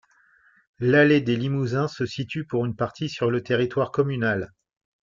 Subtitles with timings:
[0.79, 4.51] L'allée des Limousins se situe pour une partie sur le territoire communal.